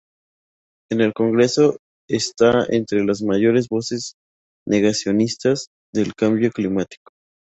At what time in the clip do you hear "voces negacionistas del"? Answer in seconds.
3.69-6.15